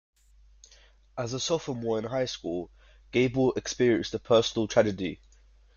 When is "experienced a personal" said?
3.53-4.67